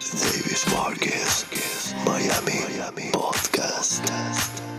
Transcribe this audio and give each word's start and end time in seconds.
Davis 0.00 0.64
Marquez, 0.72 1.44
Miami, 2.06 2.58
Miami 2.74 3.10
Podcast. 3.12 4.08
all 4.08 4.69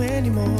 sweet 0.00 0.59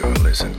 Will 0.00 0.12
this 0.22 0.42
ever 0.42 0.58